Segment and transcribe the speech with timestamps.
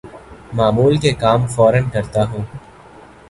[0.53, 2.43] معمول کے کام فورا کرتا ہوں